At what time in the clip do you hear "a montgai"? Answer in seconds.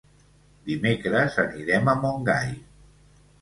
1.93-2.51